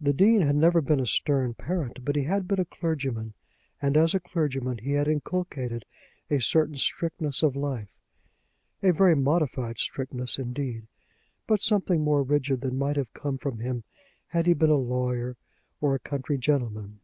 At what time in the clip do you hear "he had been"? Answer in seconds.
2.16-2.60